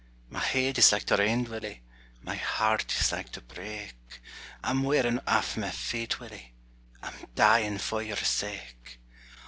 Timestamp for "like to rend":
0.91-1.47